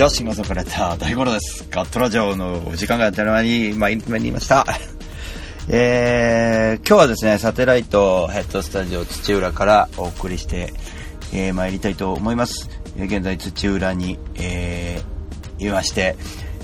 [0.00, 0.08] ちは。
[0.08, 1.66] シンガーソングライター、大五郎です。
[1.70, 4.64] ガットラジオのお時間がやってる間に、まあ、インプメにいました。
[5.68, 10.72] えー、今日はですね、サテライトヘッドスタジオ土浦からお送りして、
[11.34, 12.70] えー、参りたいと思います。
[12.96, 16.16] 現在土浦に、えー、いまして、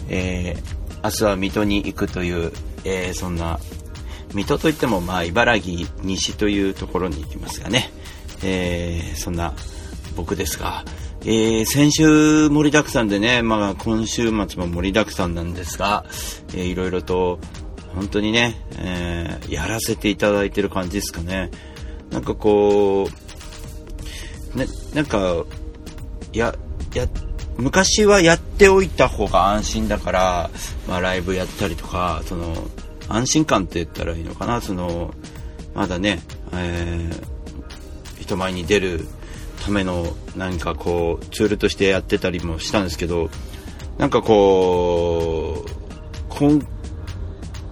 [0.09, 2.52] えー、明日は水戸に行くという、
[2.84, 3.60] えー、そんな、
[4.32, 7.90] 水戸といっても、まあ、茨城西というところに行きますがね、
[8.42, 9.52] えー、そんな
[10.16, 10.84] 僕ですが、
[11.29, 16.05] えー、先週盛りだくさんでね、まあ、今週末も盛りだくさんなんですが、
[16.55, 17.41] えー、いろいろと、
[17.96, 21.51] 本当にね、えー、やらせていただいてる感じですかね。
[22.13, 23.09] なんかこ
[24.55, 25.45] う、ね、なんか、
[26.33, 26.55] や、
[26.95, 27.09] や、
[27.57, 30.51] 昔はやっておいた方が安心だから、
[30.87, 32.55] まあライブやったりとか、その、
[33.09, 35.13] 安心感って言ったらいいのかな、その、
[35.74, 36.21] まだね、
[36.52, 39.09] えー、人前に出る
[39.66, 43.30] ための、なんかこう、ツールとしてやってたりもしたんですけど、
[43.98, 46.30] なんかこう、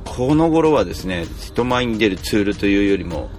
[0.04, 3.30] この頃はですね、人前に出るツールというよりも、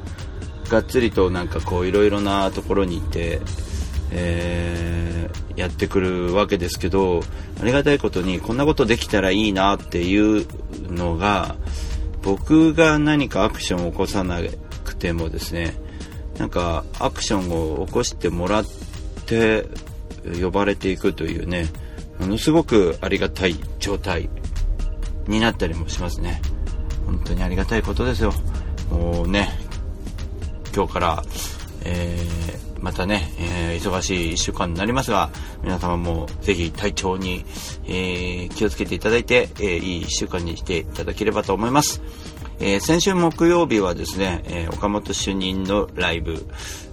[0.70, 3.42] がっつりとなんかこういろいろなところに行って、
[4.12, 5.06] えー
[5.56, 7.22] やってくるわけですけど、
[7.62, 10.46] ありがたいことにこんなことできたらいいなっていう
[10.92, 11.56] のが、
[12.22, 14.40] 僕が何かアクションを起こさな
[14.84, 15.76] くてもですね、
[16.38, 18.66] なんかアクションを起こしてもらっ
[19.26, 19.68] て
[20.42, 21.68] 呼ばれていくというね、
[22.20, 24.30] ものすごくありがたい状態
[25.28, 26.42] になったりもしますね。
[27.06, 28.34] 本当にありがたいことですよ。
[28.90, 29.50] もうね、
[30.76, 31.24] 今日から、
[31.84, 32.36] えー
[32.82, 35.32] またね、えー忙しい1週間になりますが、
[35.64, 37.44] 皆様もぜひ体調に、
[37.86, 42.02] えー気をつけていただいて、えーいい1週間にしていただければと思います。
[42.60, 46.46] えー先週木曜日はですね、えー岡本主任のライブ、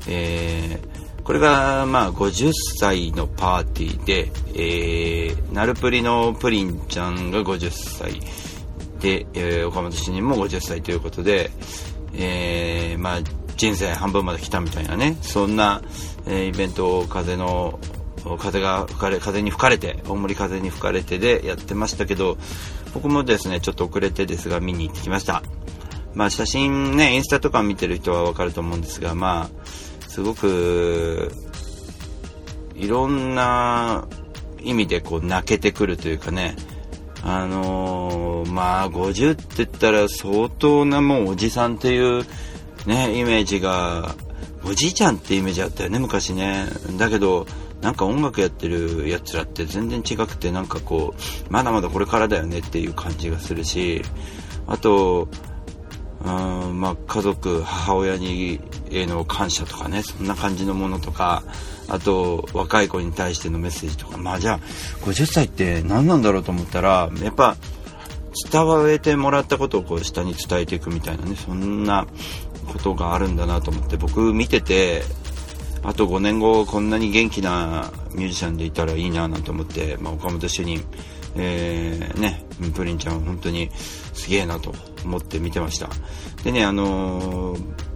[0.09, 8.21] えーこれが、まあ、50歳のパーティーで、えー、ナルプリのプリンちゃんが50歳
[9.01, 11.51] で、え岡本主任も50歳ということで、
[12.13, 13.21] えまあ、
[13.57, 15.83] 人生半分まで来たみたいなね、そんな、
[16.27, 17.79] えイベントを風の、
[18.39, 22.39] 風が吹かれ、風に吹かれて、大森風に吹かれてでやってましたけど、
[22.95, 25.43] 僕もですね、ちょっと遅れてですが見に行ってきました。
[26.15, 31.33] まあ写真ね、インスタとか見てる人はわかると思うんですが、まあ、すごく、
[32.75, 34.07] いろんな
[34.61, 36.57] 意味でこう泣けてくるというかね、
[37.23, 42.25] あのーまあ50って言ったら相当なもうおじさんっていう
[42.87, 44.15] ね、イメージが、
[44.65, 46.67] おじいちゃんってイメージあったよね、昔ね。
[46.99, 47.47] だけど、
[47.83, 54.03] なんか音楽やってるやつらって全然違くて、なんかこう、まだまだこれからだよねっていう感じがするし、
[54.67, 55.29] あと、
[56.25, 58.61] うんまあ、家族、母親に
[58.91, 61.43] への感謝とかね、そんな感じのものとか、
[61.89, 64.59] あと、若い子に対してのメッセージとか、まあじゃあ、
[65.05, 67.57] 50歳って何なんだろうと思ったら、やっぱ、
[68.51, 72.07] 伝えてもらったことをこう下に伝えていくみたいなね、そんな
[72.73, 75.03] ことがあるんだなと思って、僕見てて、
[75.83, 80.85] あと5年後こんなに元気なミュージシャンでいたらいいななんて思って、まあ、岡本主任、
[81.37, 82.45] えー、ね、
[82.75, 83.71] プリンちゃん本当に
[84.13, 85.89] すげえなと思って見てました。
[86.45, 87.93] でね、あのー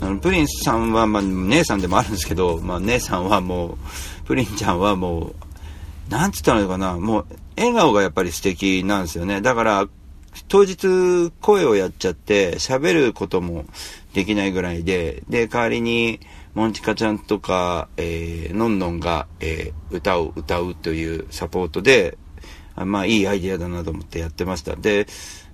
[0.00, 3.78] あのプリンさんは、まあ、姉さんでもあるんですけど、まあ、姉さんはも
[4.24, 7.26] う、プリンちゃんはもう、なんつったのかな、もう、
[7.56, 9.40] 笑顔がやっぱり素敵なんですよね。
[9.40, 9.88] だから、
[10.48, 13.64] 当日声をやっちゃって、喋ることも
[14.12, 16.20] できないぐらいで、で、代わりに、
[16.56, 22.16] モンチカちゃんとか、えー、のんのんが、えー歌を歌うというサポートで、
[22.74, 24.74] あまあ、いいアイディアだなと思ってやってました。
[24.74, 25.06] で、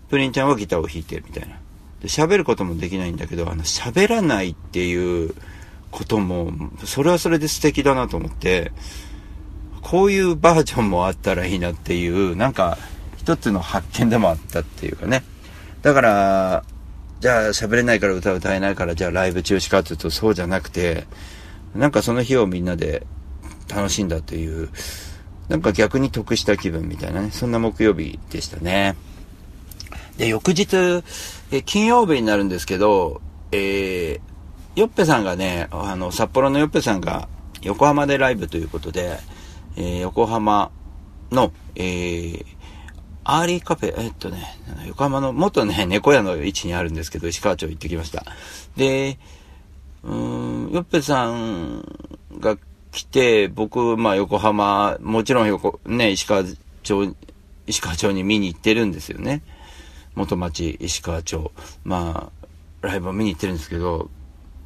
[0.08, 1.56] プリンちゃんはギターを弾いて、みたいな。
[2.00, 5.34] で喋ることもできないんだけど、あの、喋らないっていう
[5.90, 6.52] ことも、
[6.84, 8.70] それはそれで素敵だなと思って、
[9.80, 12.78] こういうバージョンもあったらいいなっていう、なんか、
[13.16, 15.24] 一つの発見でもあったっていうかね。
[15.82, 16.64] だから、
[17.22, 21.06] じゃあ喋れないから歌歌えないから、じゃあライブ中止かっていうとそうじゃなくて、
[21.72, 23.06] なんかその日をみんなで
[23.72, 24.70] 楽しんだという、
[25.48, 28.96] なんか逆に得した気分みたいなね、そんな木曜日でしたね。
[30.16, 31.04] で、翌日、
[31.52, 33.22] え金曜日になるんですけど、
[33.52, 37.28] えー、よっぺさんがね、あの、札幌のよっぺさんが
[37.62, 39.20] 横浜でライブということで、
[39.76, 40.72] えー横浜
[41.30, 42.44] の、えー、
[43.24, 48.24] アーリーカフェ、えっとね、横浜の元ね、猫屋の位置にあるんですけど、石川町行ってきました。
[48.76, 49.18] で、
[50.02, 51.84] うーん、よっぺさん
[52.40, 52.56] が
[52.90, 56.44] 来て、僕、まあ横浜、もちろん横、ね、石川
[56.82, 57.14] 町、
[57.66, 59.42] 石川町に見に行ってるんですよね。
[60.14, 61.52] 元町、石川町。
[61.84, 62.30] ま
[62.82, 64.10] あ、ライブを見に行ってるんですけど、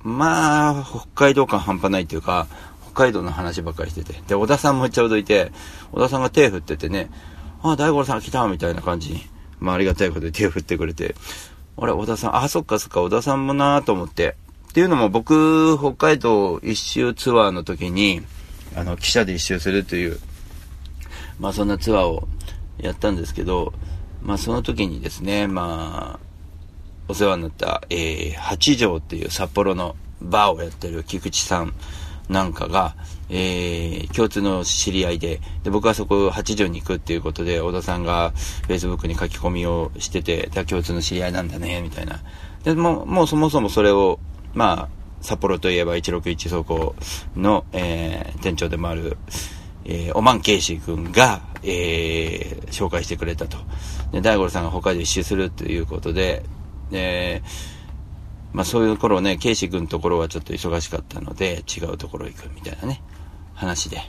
[0.02, 2.46] まあ、北海道感半端ないっていうか、
[2.92, 4.14] 北海道の話ばっかりしてて。
[4.26, 5.52] で、小田さんもちょうどいて、
[5.92, 7.10] 小田さんが手振っててね、
[7.72, 9.12] あ、大五郎さん来たみたいな感じ。
[9.12, 9.22] に、
[9.60, 11.14] まあありがたいことで手を振ってくれて、
[11.78, 14.36] あれ、小田さん、あ、そっかそっか、小田さんもなと思って。
[14.70, 18.22] っていうのも僕、北海道一周ツアーの時に、
[18.74, 20.18] あの、汽車で一周するという、
[21.38, 22.28] まあそんなツアーを
[22.78, 23.72] やったんですけど、
[24.22, 26.26] まあその時にですね、まあ、
[27.08, 31.72] お世話になった、えー、八条っていう札幌のバーをやってる菊池さん
[32.28, 32.96] なんかが、
[33.28, 38.32] えー、共通の知り合いで、で、僕はそこ八条に行くっていうことで、小田さんが
[38.68, 42.20] Facebook に書き込みをしてて、共通の知り合いなんだね、みたいな。
[42.64, 44.18] で、もう、もうそもそもそれを、
[44.54, 46.94] まあ、札幌といえば161倉庫
[47.36, 49.16] の、えー、店長でもある、
[49.84, 53.58] えー、オマンケイシ君が、えー、紹介してくれたと。
[54.12, 56.44] で、大五郎さんが北海道一周するということで、
[56.90, 57.42] で、
[58.52, 63.02] まあそういう頃ね、ケイシ君のところはちょっと忙しかったので、違うところ行くみたいなね、
[63.56, 64.00] 話で。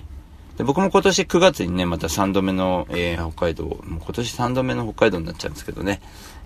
[0.58, 6.02] で僕も今年9月にね、また3度目の、えー、北海道、もう今年3度目の北海道になっちゃうんですけどね、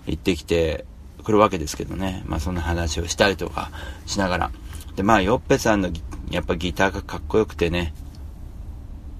[0.06, 0.84] 行ってきて
[1.24, 3.70] くるわけですけどね、まあそんな話をしたりとか
[4.06, 4.50] しながら。
[4.96, 5.90] で、まあ、ヨッペさんの
[6.30, 7.94] やっぱギターがかっこよくてね、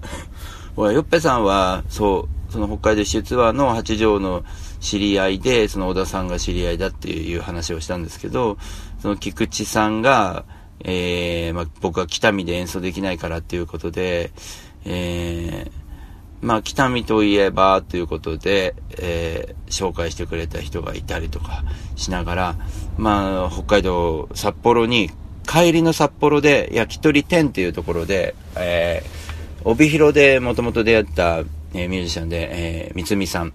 [0.77, 4.43] ヨッペさんは、そう、その北海道手ツアーの八条の
[4.79, 8.57] 知り合いで、その小田さんが知り合いだっていう話をしたんですけど、
[9.01, 10.45] その菊池さんが、
[10.81, 14.31] えー、まあ、僕は北見で演奏できないからっていうことで、
[14.85, 15.71] えー、
[16.41, 21.63] まあ、北見といえばということで、えー、紹介してくれた人がいたりとか
[21.95, 22.55] しながら、
[22.97, 25.09] まあ、北海道、札幌に、
[25.47, 31.39] 帰りの札幌で焼き鳥店っていうところで、えー、帯広でもともと出会った、
[31.73, 32.49] えー、ミュージシャンで、
[32.85, 33.53] えー、三つみさん。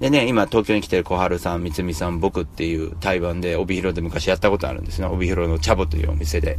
[0.00, 5.06] でね、今東京に来てる小春さん、三つみさん、僕っていう対バンで帯広で昔やったことあるんですね。
[5.06, 6.58] 帯広のチャボというお店で。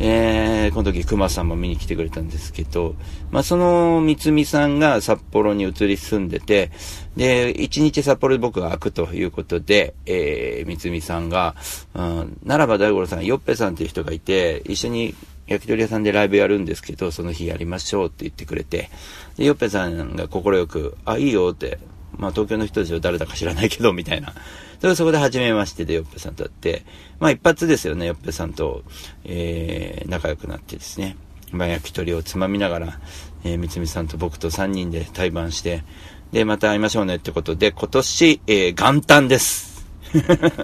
[0.00, 2.96] えー、この時熊さんも見に来てくれたんですけど、
[3.30, 6.72] まあ、その三つみさんが札幌に移り住んでて、
[7.16, 11.54] で、一日札幌で僕が開くということで、えー、三つみさんが、
[11.94, 15.14] うん、ならば大五郎さん、よっぺさんっていう人がいて、一緒に
[15.46, 18.90] 焼き鳥屋さんでライブやるんですけど、その日やりましょうって言ってくれて、
[19.36, 21.78] で、よっぺさんが快く、あ、いいよって、
[22.18, 24.32] まあ東京の人たちは誰だか知らないけど、みたいな。
[24.80, 26.84] で、そこで初めましてで、よっぺさんと会って、
[27.18, 28.82] まあ一発ですよね、よっぺさんと、
[29.24, 31.16] えー、仲良くなってですね。
[31.52, 33.00] まあ焼き鳥をつまみながら、
[33.44, 35.84] えー、みつさんと僕と3人で対バンして、
[36.32, 39.86] で、また会いましょうねってことで、今年、えー、元旦です。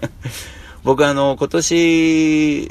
[0.82, 2.70] 僕あの、今年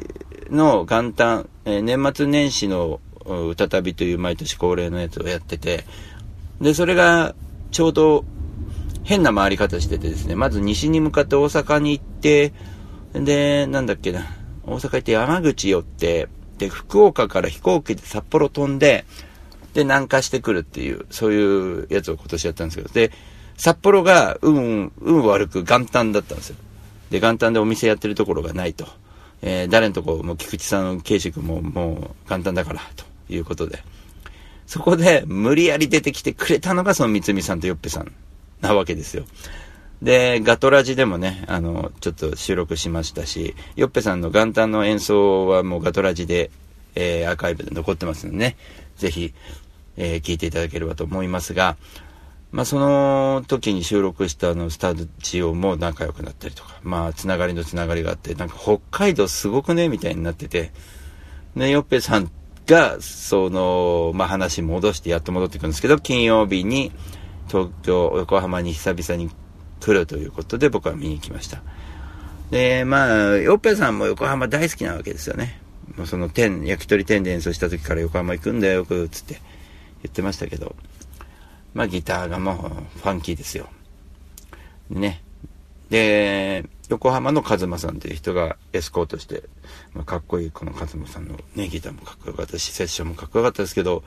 [0.50, 5.86] の元旦、えー、年末年始の歌旅という毎年恒例のやつをやってて、
[6.60, 7.36] で、それが
[7.72, 8.26] ちょうど
[9.04, 12.54] 変な回り方しててですね、まず西に向かって大阪に行って、
[13.14, 14.26] で、なんだっけな、
[14.66, 19.06] 大阪行って山口寄って、で、福岡から飛行機で札幌飛んで、
[19.74, 23.12] で、南下してくるっていう、そういうやつを今年やったんですけど、で、
[23.58, 26.56] 札幌が運、運悪く元旦だったんですよ。
[27.10, 28.88] で、元旦でお店やってるところがないと。
[29.42, 33.84] えー、誰のとこも菊池さん、慶志君ももう元旦だから、ということで。
[34.70, 38.12] そこで無理やり出てきてくれたのがその三つさんとよっぺさん
[38.62, 39.26] なわけですよ。
[40.02, 46.52] で、ガトラジでもね、あの、ちょっと収録しましたし、ヨッペさんの元旦の演奏はもうガトラジで、
[46.96, 48.58] えー、アーカイブで残ってますのでね、
[48.98, 49.34] ぜひ、
[49.98, 51.76] えー、聞いていただければと思いますが、
[52.52, 60.72] まあ、その時に収録したあの、スタジオも仲良くなったりとか、まあ、つながりのつながりがあって、なんか北海道すごくね、みたいになってて、
[61.56, 62.32] ね、ヨッペさん
[62.66, 66.92] が、その、まあ、話戻してやっと戻ってくるんですけど、金曜日に、
[67.50, 69.30] 東京、横浜に久々に
[69.80, 71.62] 来るということで僕は見に行きました。
[72.52, 75.62] で、まあ、ヨッペさんも横浜大好きなわけですよね。
[75.98, 79.42] もうその店、焼き鳥店で演奏した時から横浜行くんだよ、よく、つって
[80.04, 80.76] 言ってましたけど、
[81.74, 83.68] まあギターがもうファンキーですよ。
[84.90, 85.22] ね。
[85.90, 89.44] で、横浜のカズマさんという人がエスコートして、
[89.94, 94.04] まあ、かっこいいこのカズマさんのね、ギターもかっこよかったし、セッションもかっこよかったですけど、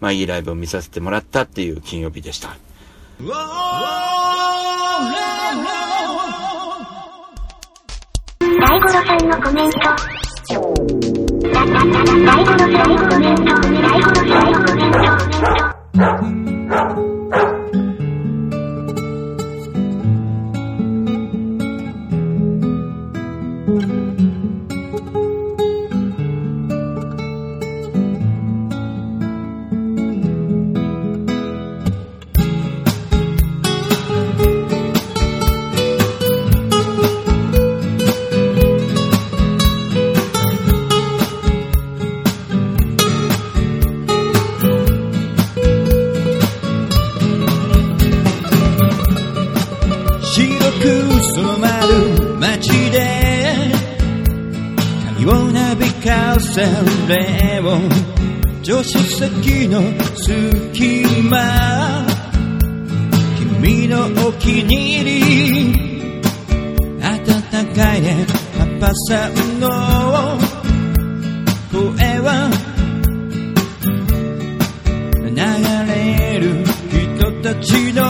[0.00, 2.56] まあいいライブを見させてもらったっていう金曜日でした。
[3.20, 3.32] 大五
[8.86, 9.78] 郎さんのコメント。
[10.48, 10.54] 大
[12.44, 13.42] 五郎さんのコメント。
[13.42, 16.37] 大五郎さんのコメント。
[56.58, 56.64] 洗
[57.06, 57.78] 礼を
[58.64, 59.80] 助手席の
[60.16, 62.04] 隙間
[63.60, 65.72] 君のお気に入り
[67.00, 68.26] 温かいね
[68.58, 69.68] パパさんの
[71.70, 72.50] 声は
[75.22, 75.30] 流
[75.92, 78.07] れる人たちの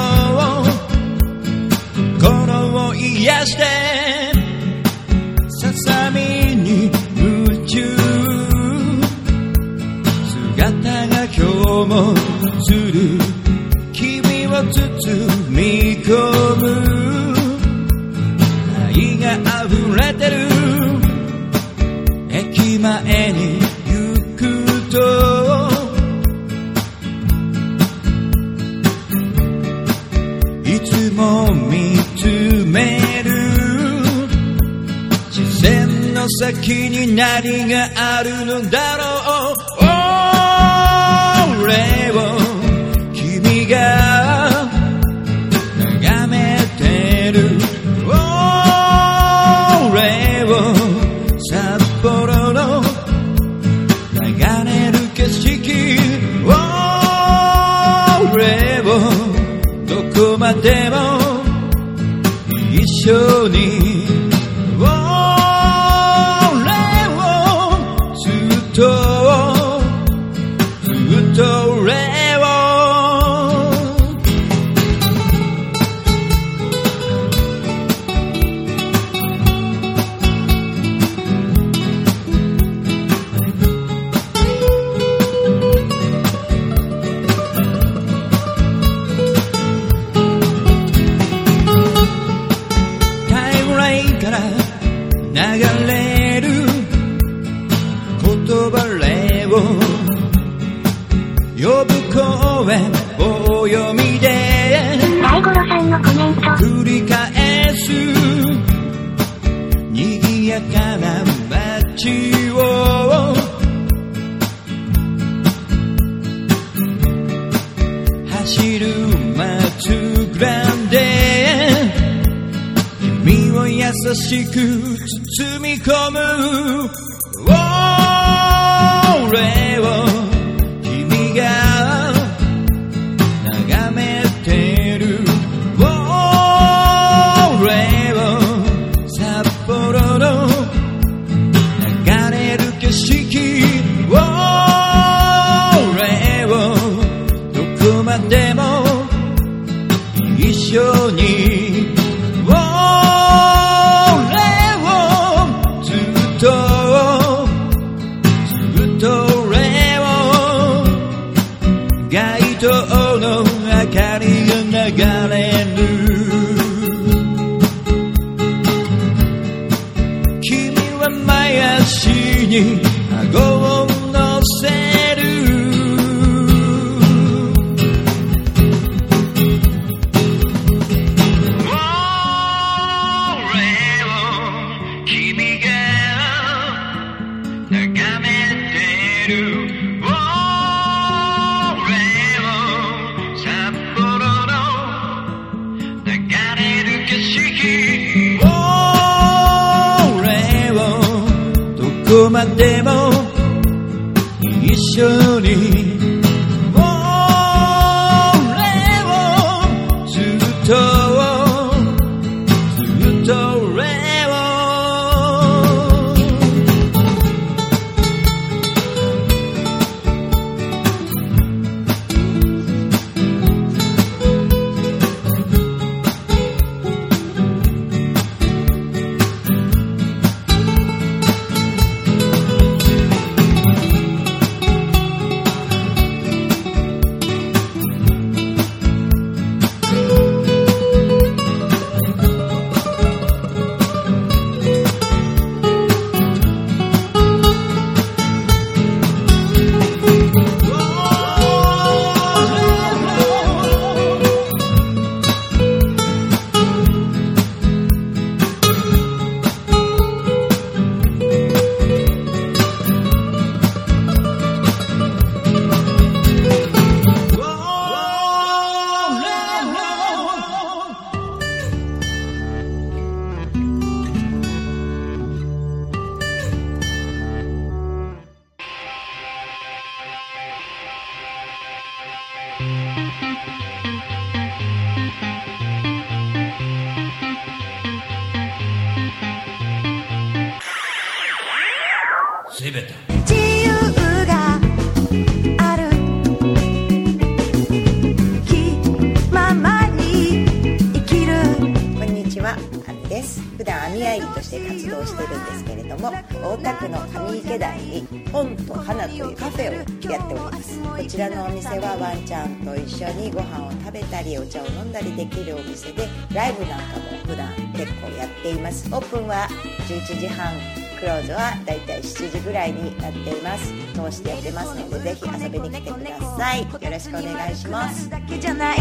[318.48, 318.88] ています。
[318.88, 319.46] オープンは
[319.88, 320.52] 11時半。
[320.98, 323.72] クローズはだいたい7時ぐらいになっています。
[323.94, 326.62] 通してやってますのでぜひ遊びに来てください。
[326.62, 328.10] よろしくお願いします。
[328.10, 328.78] だけじゃない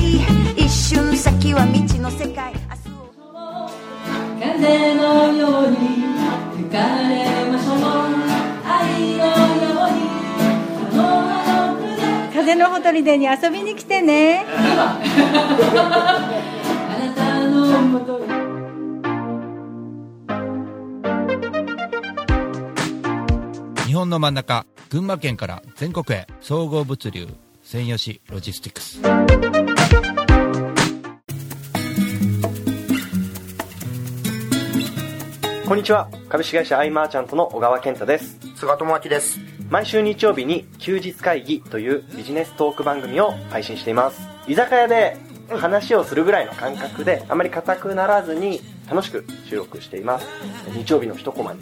[0.57, 2.53] 一瞬先は未知の世界。
[4.39, 5.77] 風のように
[6.55, 7.77] 吹かれましょう。
[8.65, 10.07] 愛のように
[12.33, 14.45] 風のほとりでに遊びに来てね。
[14.57, 14.99] あ
[16.99, 18.36] なたのもとに
[23.97, 27.27] 本の真ん中群馬県から全国へ総合物流
[27.63, 29.01] 専用紙ロジスティックス。
[35.67, 36.09] こんにちは。
[36.29, 38.37] 株式会社アイマーチャントの小川健太です。
[38.55, 39.39] 菅智明です。
[39.67, 44.21] 毎週日曜日に休日会議というビジネストーク番組を配信しています。
[44.47, 45.17] 居酒屋で
[45.49, 50.27] 話をするぐらいの感覚であまり硬くならずに楽しく収録しています。
[50.71, 51.61] 日曜日の一コマに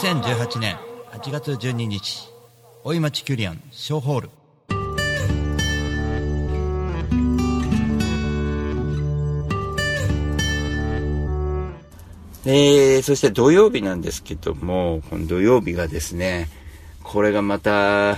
[0.00, 0.78] 2018年
[1.12, 2.32] 8月12日
[2.84, 4.30] 大井町キュリアンショーホール。
[12.46, 16.48] えー、そして土曜日なんですけども、この土曜日がですね、
[17.02, 18.16] これがまた、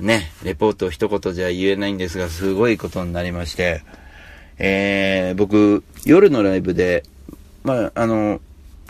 [0.00, 3.84] ね、レポート一言じゃ言えないんですが、すごいことになりまして、
[4.58, 7.04] えー、僕、夜のライブで、
[7.62, 8.40] まあ、あの、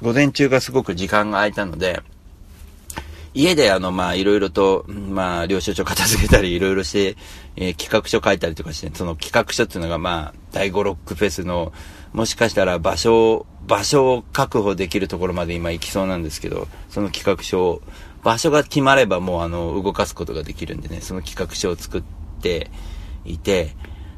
[0.03, 2.03] 午前中がすごく時間が空いたので、
[3.35, 7.17] 家であの、まあ、いろいろと、まあ、領収書片付けたり、いろいろして、
[7.57, 11.73] えー企画書書いたりとかして、その企画書っていうのが、まあ、第5ロックフェスの、
[12.13, 17.83] もしかしたら場所を、場所を確保できるところまで今行きそうなんですけど、その企画書を、
[18.25, 22.03] 場所が決まればもうあの、動かすことができるんでね、その企画書を作っ
[22.43, 22.71] て
[23.25, 23.77] いて、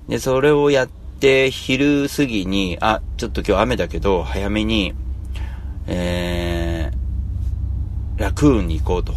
[0.09, 0.89] で、それをやっ
[1.21, 4.95] て、昼過ぎに、あ、ちょっと今日雨だけど、早めに、
[5.87, 9.13] えー、ラクーンに行こうと。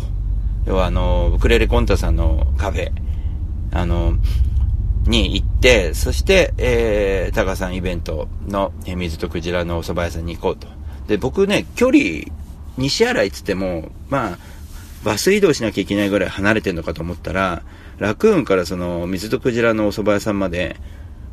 [0.65, 2.91] 要はあの、ウクレレコンタさんのカフェ、
[3.71, 4.17] あの、
[5.05, 10.67] に行って、そして、えー、タカさんイベントの、えー水とクジラのお蕎麦屋さんに行こうと。
[11.07, 12.25] で、僕ね、距離、
[12.77, 14.37] 西新井つっても、まあ、
[15.03, 17.63] バス移動しなきゃいけないぐらい離れてんのかと思ったら、
[17.97, 20.75] ラクーンからその、水とクジラのお蕎麦屋さんまで、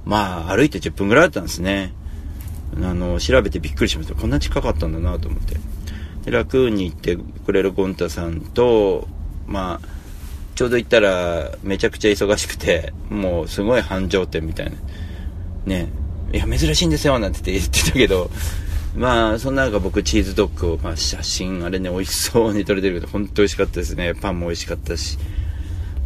[0.05, 1.92] まあ、歩いて10分ぐらいだったんですね。
[2.77, 4.14] あの、調べてびっくりしました。
[4.14, 5.57] こんな近かったんだなと思って。
[6.24, 9.09] で、ラクーンに行ってくれるゴンタさんと、
[9.46, 9.88] まあ、
[10.55, 14.72] ちょうど行ったら、めちゃくちゃ忙しくて、もうすごい繁盛店みたいな。
[15.66, 15.88] ね。
[16.33, 18.31] いや、珍しいんですよ、なんて言ってたけど、
[18.96, 24.14] まあ、そんな中僕チーズドッグを、まあ写真、あれね、美味しそうに撮れてるけど、本当美味しかったですね。
[24.14, 25.18] パンも美味しかったし。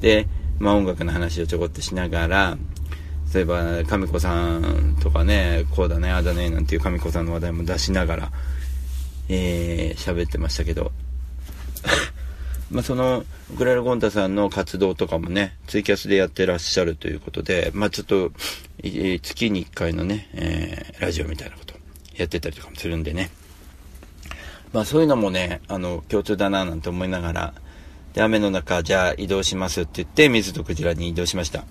[0.01, 0.27] で、
[0.59, 2.59] まあ音楽の話をちょこっとしながら、
[3.35, 8.33] 例えば、神子さんとかね、こうだね、ああだね、なんていう神子さんの話題も出しながら、
[9.29, 10.93] えー、喋ってましたけど、
[12.71, 18.33] まあその、ウクレレゴンタさんの活動とかもね、ツイキャスでやってらっしゃるということで、まあちょっと、
[18.83, 21.75] 月に1回のね、えー、ラジオみたいなこと、
[22.17, 23.31] やってたりとかもするんでね。
[24.73, 27.55] まあそういうのもね、あの、共通だななんて思いながら、
[28.14, 31.64] で、雨の中、じゃあ移動しますって言って、水とクジラに移動しました。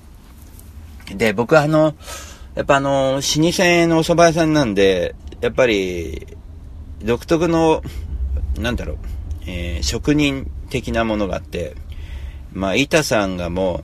[1.15, 1.95] で、僕はあの、
[2.55, 6.27] やっぱあの、老舗のお蕎麦屋さんなんで、やっぱり、
[7.03, 7.81] 独特の、
[8.57, 8.97] なんだろう、
[9.45, 11.75] えー、職人的なものがあって、
[12.51, 13.83] まあ、板さんがも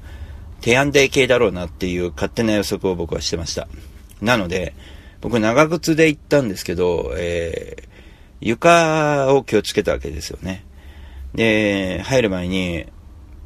[0.60, 3.68] う、提案デ系だろうなっていう勝手な予測を僕はしてました。
[4.22, 4.74] なので、
[5.22, 7.88] 僕長靴で行ったんですけど、えー、
[8.42, 10.66] 床を気をつけたわけですよね。
[11.36, 12.86] で、入る前に、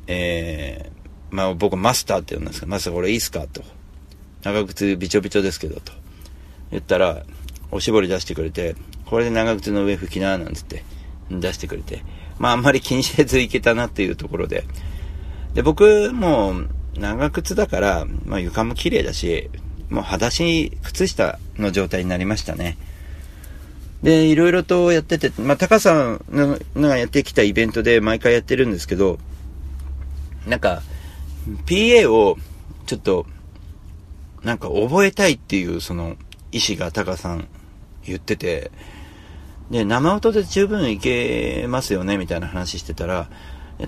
[0.07, 0.96] えー、
[1.29, 3.63] まあ僕マスターって呼んだんですけど、マスターこれいいっすかと。
[4.43, 5.91] 長靴びちょびちょですけど、と。
[6.71, 7.23] 言ったら、
[7.71, 10.83] おしぼり出してくれて、これで長靴の上拭きな、なんつって
[11.29, 12.03] 出してくれて。
[12.39, 14.65] まああんまり気にせずいけたなっていうところで。
[15.53, 16.53] で、僕も
[16.97, 19.49] 長靴だから、まあ床も綺麗だし、
[19.89, 22.77] もう裸足靴下の状態になりましたね。
[24.03, 29.17] で、いろいろとやってて、まあ、タカさんのがやってきたイベントで毎回やってるんですけど、
[30.45, 30.83] なんか、
[31.65, 32.37] PA を
[32.85, 33.25] ちょっと、
[34.43, 36.15] なんか覚えたいっていうその
[36.51, 37.47] 意思がタカさん
[38.03, 38.71] 言ってて、
[39.71, 43.29] で、生音で十分いけますよねみたいな話してたら、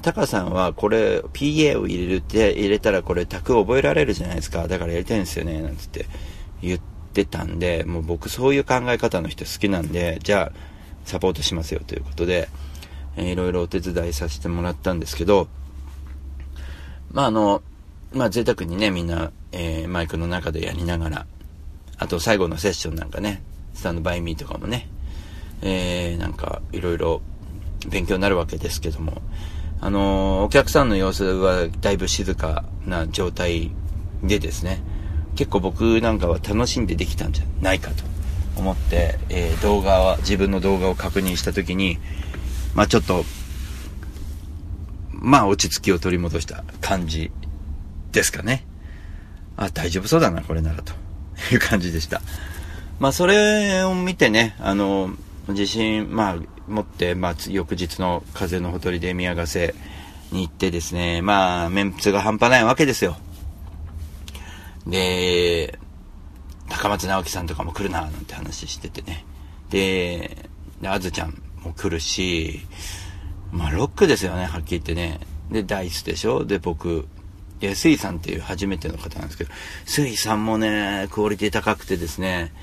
[0.01, 4.67] タカさんはこれ PA を入れるって入れたらこれ卓覚えられるじゃないですか。
[4.67, 5.61] だからやりたいんですよね。
[5.61, 6.05] なんつって
[6.61, 6.89] 言って、
[7.25, 10.57] たんで、もう僕そういう考え方の人好きなんで、じゃあ
[11.03, 12.47] サポートしますよということで、
[13.17, 15.47] えー、いろいろお手伝いさせてもらったんですけど、
[17.11, 17.61] まああの、
[18.13, 21.25] まあ贅沢にね、みんな、えー、マイクの中でやりながら、
[21.97, 23.41] あと最後のセッションなんかね、
[23.73, 24.87] スタンドバイミーとかもね、
[25.61, 27.21] えー、なんかいろいろ
[27.87, 29.21] 勉強になるわけですけども、
[29.81, 33.71] あのー、お客さんの様子はだいぶ静かな状態
[34.23, 34.81] でですね、
[35.35, 38.03] 結構僕なんかは楽しんでできたんじゃないかと
[38.57, 41.97] 思って、えー、動画は、自分の動画を確認した時に、
[42.73, 43.23] まあちょっと、
[45.21, 47.31] まあ落ち着きを取り戻した感じ
[48.11, 48.65] ですかね。
[49.57, 50.93] あ、大丈夫そうだな、これならと
[51.53, 52.21] いう感じでした。
[52.99, 55.11] まあそれを見てね、あの、
[55.49, 56.35] 自信、まあ
[56.67, 59.75] 持って、まあ翌日の風のほとりで宮ヶ瀬
[60.31, 63.17] に行ってですね、まあメンツが半端ないわけですよ。
[64.87, 65.77] で、
[66.69, 69.25] 高松直樹さんとかも来るな、なんて話しててね。
[69.69, 70.49] で、
[70.83, 72.65] あずちゃんも来るし、
[73.51, 75.19] まあ、ロックですよね、はっきり言ってね。
[75.51, 76.45] で、ダイスでしょ？
[76.45, 77.07] で、僕、
[77.61, 79.51] いや、スイさんっていう初めての方なんですけど、
[79.85, 82.53] スイさんもね、クオリティ高くてですね、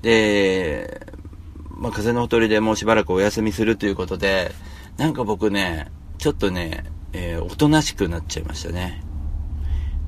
[0.00, 1.06] で、
[1.68, 4.52] まあ、風のほとりでもうしばらくお休みするということで、
[4.96, 9.04] なんか僕ね、ちょっとね、えー、おとなしくなっちゃいましたね。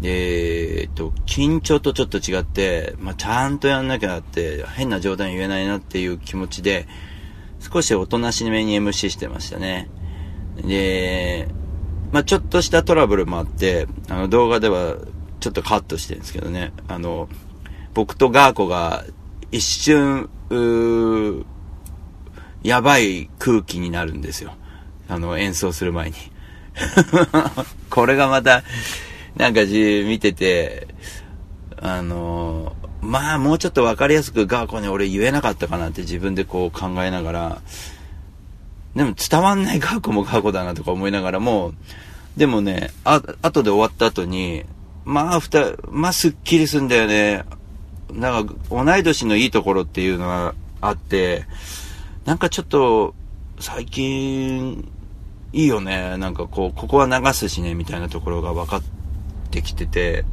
[0.01, 6.89] で、えっと、緊張とちょっと違って、まあ、ちゃんとやんなきゃなって、変な冗談言えないなっていう気持ちで、
[7.61, 9.89] 少しおとなしめに MC してましたね。
[10.57, 11.49] で、
[12.13, 14.97] まあ、ちょっとしたトラブルもあって、あの動画では
[15.41, 17.29] ちょっとカットしてるんですけどね、あの、
[17.93, 19.05] 僕とガーコが
[19.51, 21.45] 一瞬、う
[22.63, 24.55] やばい空気になるんですよ。
[25.09, 26.17] あの、演奏する前に。
[27.91, 28.63] これがまた、
[29.37, 30.89] なんかじ、見てて、
[31.81, 37.63] あの、まあ、もうちょっとわかりやすくガーコに俺言えなかったかなって自分でこう考えながら、
[38.95, 41.73] でも伝わんないガーコもガーコだなとか思いながらも、
[42.37, 44.65] でもね、あ、後で終わった後に、
[45.05, 47.45] まあ、ふた、まあ、すっきりすんだよね。
[48.13, 51.45] なんか、同い年のいいところっていうのがあって、
[52.25, 53.15] なんかちょっと、
[53.61, 54.91] 最近、
[55.53, 56.17] いいよね。
[56.17, 58.83] なんかこう、ここは流すしね、みたいなところが分かっ
[59.51, 60.25] てきてて、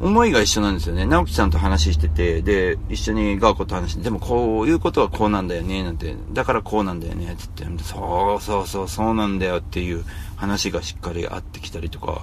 [0.00, 1.06] 思いが一緒なんですよね。
[1.06, 10.04] 直樹さんと話してて、で、一緒にガーコと話して、でもこういうことはこうなんだよね、なんて、だからこうなんだよね、つって、そうそうそう、そうなんだよっていう
[10.36, 12.22] 話がしっかりあってきたりとか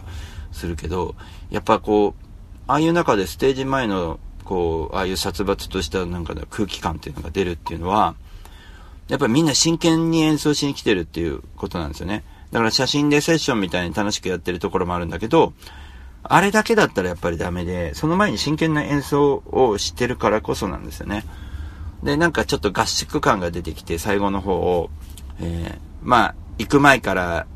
[0.53, 1.15] するけど、
[1.49, 2.25] やっぱこう、
[2.67, 8.15] ああいう中でステージ前の、こう、ああいう殺伐としたなんか空気感っていうのが出るっていうのは、
[9.09, 12.23] やっぱりみんな真剣に演奏しに来てるっていうことなんですよね。
[12.51, 15.53] だから写真でセッションみたいに楽しくやってるところもあるんだけど、
[16.29, 21.25] あれだけだったらやっぱりダメで、その前に真剣な演奏をしてるからこそなんですよね。
[22.03, 24.89] で、なんかちょっと合宿感が出てきて、最後の方を、
[25.39, 27.47] えー、まあ、行く前から、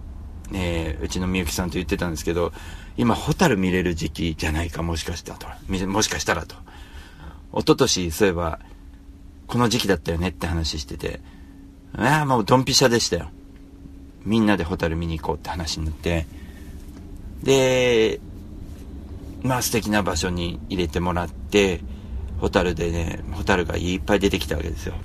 [0.54, 2.52] えー、うちのみゆきさんと言ってたんですけど、
[2.98, 5.48] 今、ホタル見れる時期じゃないか、もしかしたらと。
[5.88, 6.56] もしかしたらと。
[7.54, 8.60] 一昨年、そういえば、
[9.48, 11.22] この時期だったよねって話してて、
[11.96, 13.30] ああ、もうドンピシャでしたよ。
[14.26, 16.28] みんなでホタル見に行こうって話になって、
[17.42, 18.20] で、
[19.42, 21.82] まあ素敵な場所に入れてもらって、
[22.40, 24.96] ホタルでね、ホタルがいっぱい出てきたわけですよ。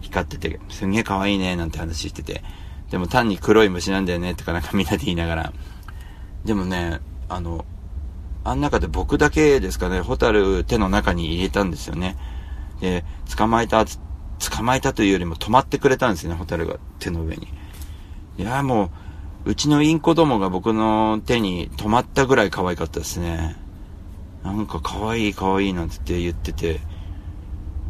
[0.00, 2.42] 光ってて、すんげえ可愛いね、なんて話してて。
[2.90, 5.52] でも単に黒い虫なんだよね、とかなんかみんなで言いながら。
[6.44, 7.64] でもね、あの、
[8.44, 12.16] あん中で僕だけですかね、ホタル手の中に入れたんですよね。
[12.80, 13.04] で、
[13.36, 17.48] 捕まえた、捕まえたというよりも止まってくれたんですね、ホタルが手の上に。
[18.38, 18.90] いや、も
[19.46, 23.56] う、うちのインコどもが僕の手に止まったぐらい可愛かったですね。
[24.44, 26.80] なんか可愛い可愛いなんて言ってて、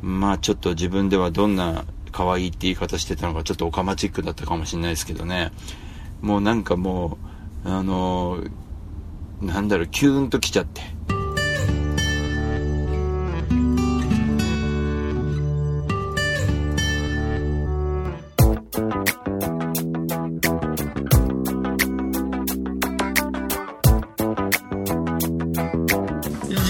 [0.00, 5.50] まあちょっと自分ではどんな可愛いって言い方してたのかちょっとオカマチックだったかもしれないですけどね。
[6.20, 7.18] もうなんかも
[7.64, 8.38] う、あの
[9.42, 10.93] なんだろう、キューンと来ちゃって。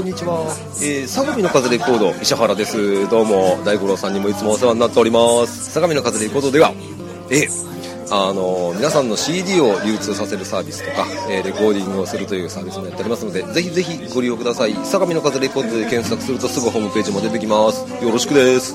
[0.00, 0.46] こんにちは、
[0.80, 3.06] えー、相模の風レコード石原です。
[3.10, 5.72] どうも大五郎さんにもいつもお世話になっております。
[5.72, 6.72] 相模の風レコードでは
[7.28, 7.46] え
[8.10, 14.74] あの皆さんの CD を流通させるサービスとか、えーレコーディングをするというサービスもやっておりますのでぜひぜひご利用ください。
[14.86, 17.84] 相模の風レコードで検索するとすぐホームページも出てきます。
[18.02, 18.74] よろしくです。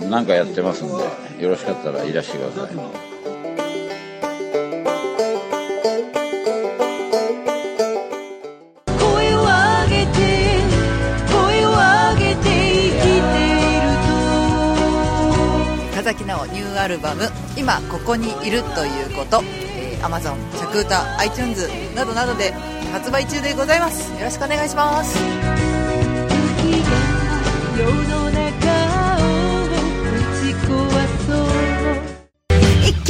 [0.00, 0.94] 何かやってますんで
[1.42, 2.74] よろしかったらいらしてください。
[8.98, 10.18] 声を上げて
[11.30, 13.20] 声を上げて生きてい
[13.80, 13.86] る
[15.94, 19.42] 田崎直ニューアルバム「今ここにいるということ」
[19.76, 22.52] えー、Amazon 着歌 iTunes などなどで
[22.92, 24.10] 発売中でございます。
[24.12, 25.18] よろしくお願いします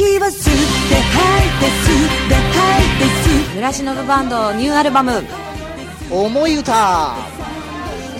[0.09, 1.93] 息を吸って吐いて吸
[2.25, 3.05] って吐いて
[3.69, 5.23] 吸バンドニューアルバム
[6.09, 7.15] 「思い歌」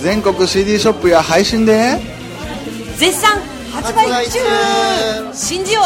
[0.02, 2.00] 全国 CD ショップや配信で。
[2.98, 3.42] 絶賛。
[3.74, 4.40] 発売中。
[5.34, 5.82] 信じよ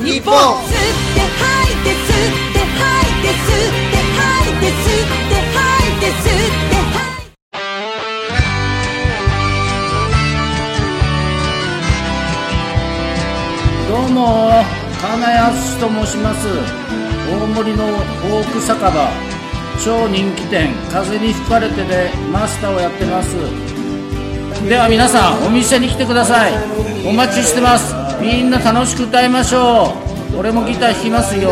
[0.00, 0.34] う日本。
[0.34, 0.72] 吸っ
[1.14, 6.76] て吐いて吸って吐いて吸って吐いて吸って吐いて吸って
[13.88, 16.46] どうも金谷敦と申します。
[17.28, 19.10] 大森のフォーク酒場。
[19.84, 20.74] 超人気店。
[20.90, 23.36] 風に吹かれてでマスターをやってます。
[24.68, 26.52] では皆さんお店に来てください。
[27.06, 27.94] お待ちしてます。
[28.20, 29.94] みんな楽しく歌いましょ
[30.34, 30.38] う。
[30.38, 31.50] 俺もギター弾きますよ。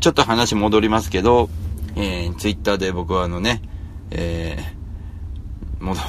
[0.00, 1.50] ちょっと話戻りますけど、
[1.94, 3.60] えー、ツイッターで僕はあのね、
[4.10, 6.00] えー、戻、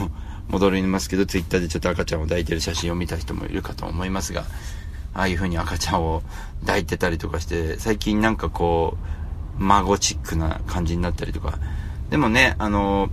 [0.48, 4.46] 戻りますけど、ツイッターでちょっと赤ちゃんを抱いてる写真を見た人もいるかと思いますが、
[5.14, 6.24] ああいう風に赤ちゃんを
[6.62, 8.98] 抱いてたりとかして、最近なんかこ
[9.60, 11.60] う、孫チックな感じになったりとか、
[12.10, 13.10] でもね、あの、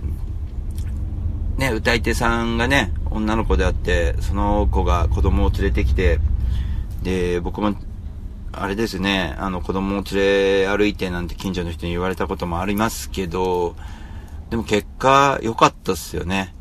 [1.57, 6.19] ね、歌い手さんがね、女の子であって、その子が子供を連れてきて、
[7.03, 7.75] で、僕も、
[8.51, 10.15] あれですね、あの子供を連
[10.63, 13.75] れ歩いてなんて近所の人に言われたこともありますけど、
[14.49, 16.53] でも結果良かったっすよね。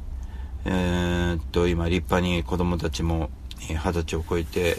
[0.65, 4.77] えーっと、今立派に子供たちも二十歳を超えて、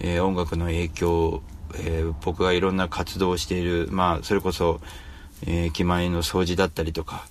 [0.00, 1.42] えー音楽の影響、
[1.74, 4.80] えー僕がいろんな活動をしている、まあ、それこそ、
[5.46, 7.26] えー駅前の掃除だったりとか、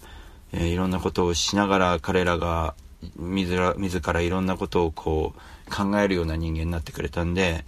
[0.54, 2.76] えいろんなことをしながら彼らが
[3.18, 7.66] 自ら自らいろんなことをこう考えるような人間になってくれたんで、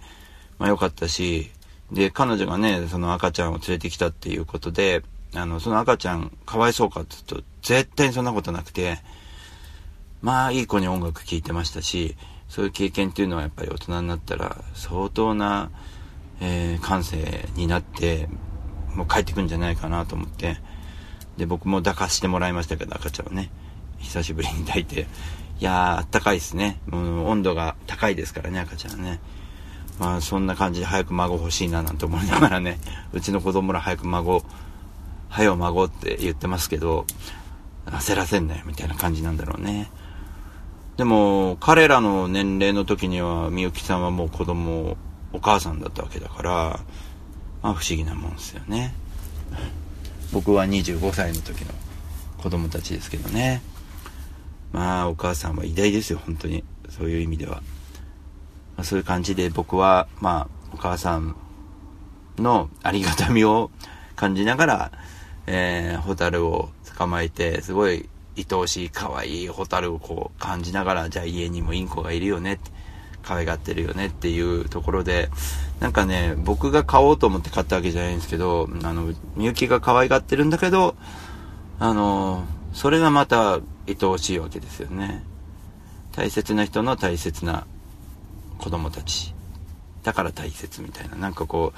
[0.58, 1.50] まあよかったし、
[1.92, 5.02] で、彼女がね、その赤ちゃんを連れてきたっていうことで、
[5.34, 8.98] あの、その赤ちゃんかわいそうかって言うと、絶対にそんなことなくて、
[10.20, 12.16] まあいい子に音楽聴いてましたし、
[12.48, 15.70] そういう経験っていうのはやっぱり大人になったら相当な、
[16.40, 18.28] えー感性になって、
[18.94, 20.58] もう帰ってくんじゃないかなと思って、
[21.36, 23.50] で、僕も抱かしてもらいましたけど、赤ちゃんをね、
[23.98, 25.06] 久しぶりに抱いて、
[25.60, 26.80] いやー、あったかいですね。
[26.86, 29.20] もう温度が高いですからね、赤ちゃんはね。
[29.98, 32.78] まあそんな感じで早く孫欲しいななんて思いながらね、
[33.12, 34.42] うちの子供ら早く孫、
[35.28, 37.04] はよ孫って言ってますけど、
[37.86, 39.90] 焦らせんなよみたいな感じなんだろうね。
[40.96, 44.96] でも、彼らの年齢の時には、みゆきさんはもう子供、
[45.32, 46.80] お母さんだったわけだから、
[47.62, 48.94] まあ不思議なもんですよね。
[50.32, 51.72] 僕は25歳の時の
[52.38, 53.62] 子供たちですけどね。
[54.72, 56.64] まあお母さんは偉大ですよ、本当に。
[56.88, 57.62] そういう意味では。
[58.78, 61.34] まあ、そういう感じで僕は、まあお母さん
[62.38, 63.72] のありがたみを
[64.14, 64.92] 感じながら、
[65.46, 72.70] えー、ホタルを捕まえて、すごい愛おしい可愛いホタルをこう感じながら、じゃあ家にもインコがいるよねって、
[73.24, 75.28] 可愛がってるよねっていうところで、
[75.80, 80.94] なんかね、僕が買おうと思って買ったわけじゃないんですけど、あの、みゆきが可愛がってるんだけど、
[81.80, 83.54] あの、それがまた
[83.88, 85.24] 愛おしいわけですよね。
[86.12, 87.66] 大切な人の大切な
[88.58, 89.34] 子供たち。
[90.02, 91.16] だから大切みたいな。
[91.16, 91.72] なんかこ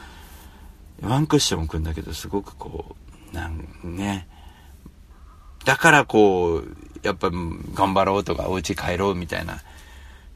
[1.03, 2.97] う、ワンクッション置くんだけど、すごくこ
[3.33, 4.29] う、なんね。
[5.65, 9.61] だからこう、やっぱ頑張ろうとか、お家帰ろうみたいな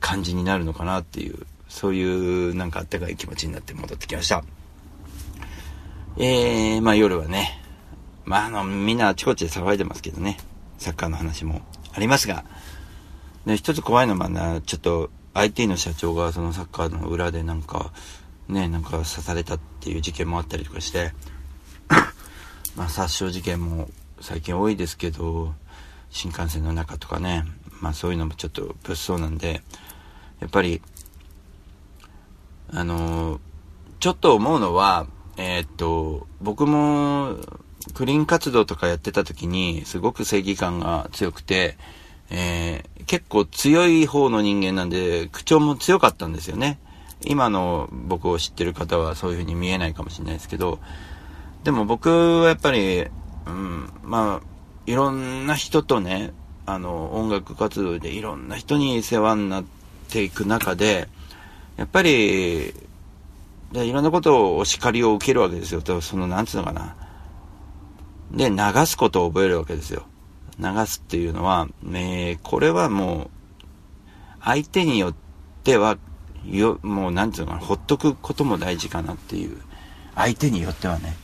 [0.01, 4.45] 感じになるのかなっていう、そういうなんかあったかい気持ちになって戻ってきました。
[6.17, 7.61] えー、まあ夜はね、
[8.25, 10.39] まああの、みんなあちこちで騒いでますけどね、
[10.79, 12.45] サッカーの話もありますが、
[13.47, 17.93] で、一つ怖いのはな、ちょっと IT の社長がそのサッカーの裏でなんか、
[18.49, 21.13] ね、なんか刺されたっていう事件もあったりとかして、
[22.77, 25.55] まあ殺傷事件も最近多いですけど、
[26.11, 27.45] 新幹線の中とかね、
[27.81, 29.63] まあそういうのもちょっと物騒なんで、
[30.41, 30.81] やっぱり、
[32.73, 33.41] あの
[34.01, 37.37] ちょっと思うのは、えーっと、僕も、
[37.95, 41.77] クリーン活動とかやってた時に、すごく正義感が強くて、
[42.31, 46.79] えー結構強い方の人間なんで、口調も強かったんですよね。
[47.25, 50.79] 今の僕を知ってる方はそういう風に見えないかもしれないですけど、
[51.65, 53.07] でも僕はやっぱり、
[53.47, 54.47] うん、まあ、
[54.87, 56.33] いろんな人とね、
[56.67, 59.65] あの、音楽活動でいろんな人に世話になっ
[60.09, 61.09] ていく中で、
[61.77, 62.75] やっぱり、
[63.73, 65.83] でいろんなことをお叱りを受けるわけですよ。
[66.01, 66.95] その、なんつうのかな。
[68.31, 70.05] で、流すことを覚えるわけですよ。
[70.59, 73.31] 流すっていうのは、えーこれはもう、
[74.43, 75.15] 相手によっ
[75.63, 75.99] ては、
[76.47, 79.57] よ、もうなんていうのかな、ほっとくことも大事かなっていう。
[80.15, 81.17] 相手によってはね。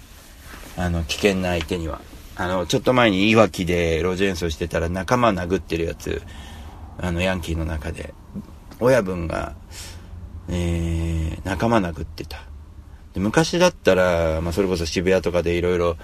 [0.76, 2.00] あの、危険な相手には。
[2.36, 6.22] あの、ちょっと前にいわきで路上演奏してたら仲間殴ってるやつ、
[6.98, 8.14] あの、ヤンキーの中で、
[8.80, 9.54] 親分が、
[10.48, 12.38] えー、仲間殴ってた。
[13.12, 15.96] で昔だったら、まあ、それこそ渋谷とかでいろいろ、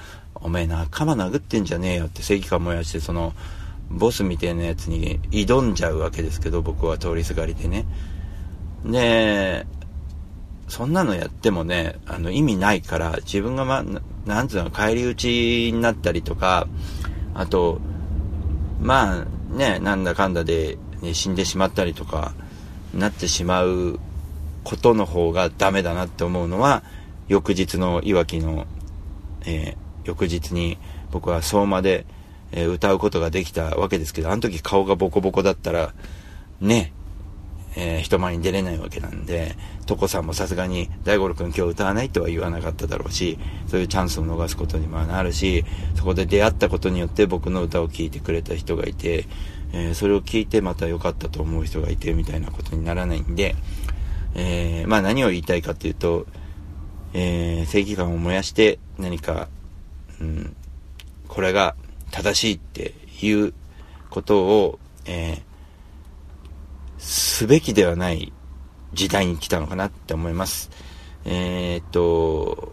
[0.42, 3.32] おめえ仲間殴ってんじゃねえよって正義感燃やして、その、
[3.90, 7.84] ボスみたいなやつに挑んじゃうわけですけど、僕は通りすがりでね。
[8.84, 9.66] で、
[10.68, 13.84] そんなのやってもね、あの意味ないから、自分がま、
[14.24, 16.66] なんつうの、帰り討ちになったりとか、
[17.34, 17.80] あと、
[18.80, 22.32] まあね、なんだかんだで、ね、死んでしまったりとか、
[22.92, 24.00] なってしまう
[24.64, 26.82] ことの方がダメだなって思うのは、
[27.28, 28.66] 翌日のいわきの、
[29.44, 30.78] えー翌日に
[31.10, 32.06] 僕は相馬で、
[32.52, 35.92] え歌うことができたわけですけど、あの時顔がボコボコだったら、
[36.60, 36.92] ね、
[37.76, 43.38] えー人前に出れないわけなんで、トコさんもさすがに大五郎君今日歌わないとは言わなかっただろうし、
[43.68, 49.26] そういうチャンスを逃すことにもなるし、そこで出会ったことによって僕の歌を聴いてくれた人がいて、
[49.72, 53.56] えーそれを聞いてまた良かったと思う人がいてみたいなことにならないんで、
[54.34, 56.26] えーまあ何を言いたいかっていうと、
[57.12, 59.48] え正義感を燃やして何か、
[60.20, 60.56] うん、
[61.28, 61.74] これが
[62.10, 63.52] 正しいっていう
[64.10, 65.46] ことを、えー
[66.98, 68.32] すべきではない
[68.92, 70.70] 時代に来たのかなって思います。
[71.24, 72.72] えーっと、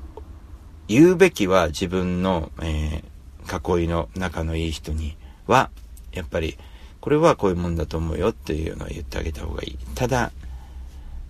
[0.87, 3.13] 言うべきは自分の、えー
[3.45, 5.17] 囲いの仲のいい人に
[5.47, 5.69] は、
[6.13, 6.57] やっぱり、
[7.01, 9.77] これはこういうもんだと思うよっていうのを言ってあげた方がいい。
[9.95, 10.31] ただ、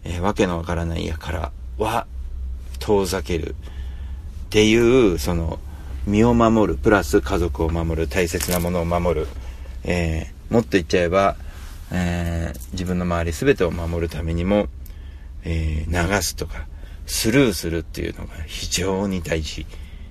[0.03, 2.05] えーわけのわからないやからは、
[2.78, 3.55] 遠ざける。
[4.45, 5.59] っていう、その、
[6.06, 9.28] 身を守る、プラス家族を守る、大切なものを守る。
[9.84, 11.36] えーもっと言っちゃえば、
[11.91, 14.68] えー自分の周り全てを守るためにも、
[15.43, 16.68] えー流すとか、
[17.06, 19.66] スルーするっていうのが非常に大事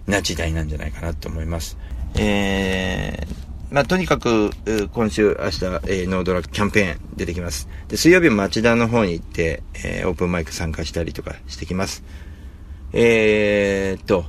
[0.07, 1.77] な時代なんじゃないかなと思います。
[2.17, 4.51] えーまあ、とにかく、
[4.93, 7.69] 今週、明日、えーノードラッグキャンペーン出てきます。
[7.89, 12.03] で、水曜日町田の方に行って、えーオープンマイク参加したりとかしてきます。
[12.93, 14.27] えーっと、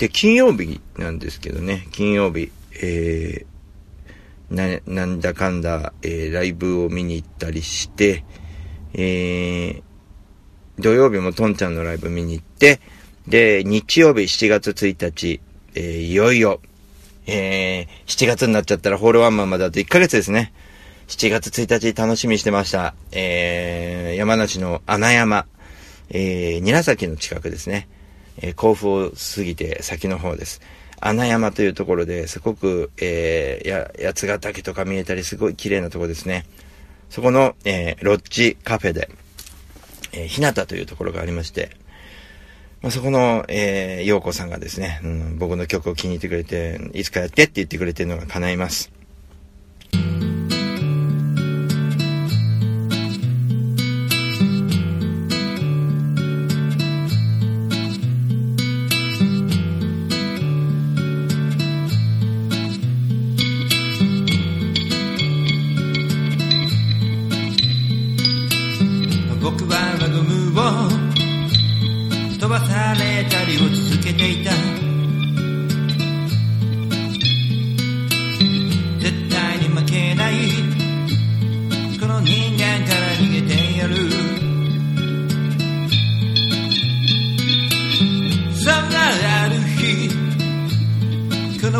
[0.00, 2.50] で、金曜日なんですけどね、金曜日、
[2.82, 8.24] えー、な、なんだかんだ、えーライブを見に行ったりして、
[8.94, 9.82] えー、
[10.78, 12.80] 土曜日もトンちゃんのライブ見に行って、
[13.28, 15.42] で、日曜日7月1日、
[15.74, 16.62] えーいよいよ、
[17.26, 20.54] えー、7月になっちゃったらホールワンマンまであと1ヶ月ですね。
[21.08, 22.94] 7月1日楽しみにしてました。
[23.12, 25.44] えー、山梨の穴山、
[26.08, 27.86] えー、韮崎の近くですね。
[28.40, 30.60] えー甲府を過ぎて先の方です。
[31.00, 36.44] 穴山というところですごく、えー、や、八ヶ岳とか見えたりすごい綺麗なとこですね。
[37.08, 39.10] そこの、えー、ロッジカフェで、
[40.12, 41.70] えー、日向というところがありまして、
[42.82, 48.90] まあ、そこの、えー、陽子さんがですね、うん、僕の曲を気に入ってくれて、いつかやってって言ってくれてるのが叶います。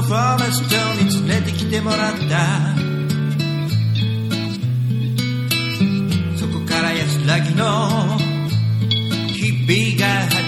[0.01, 0.73] のファーマス町
[1.03, 2.75] に連れてきてもらった。
[6.39, 8.17] そこから安らぎの
[9.29, 10.40] 日々が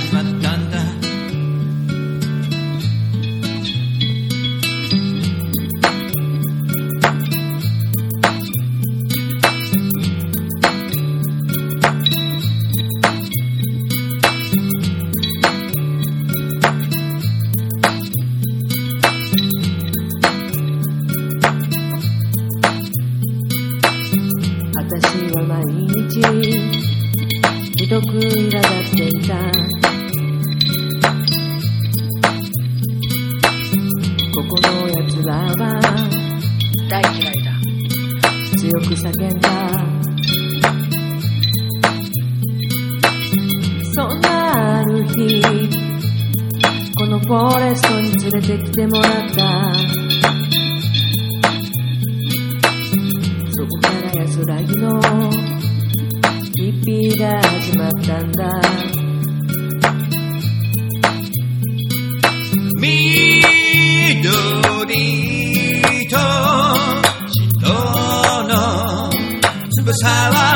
[69.93, 70.52] 翼は